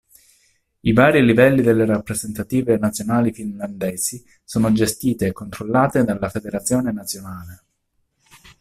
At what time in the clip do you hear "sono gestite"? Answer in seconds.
4.43-5.27